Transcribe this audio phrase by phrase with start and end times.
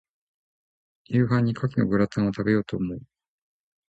[1.05, 2.99] 夕飯に牡蠣のグラタンを、食べようと思う。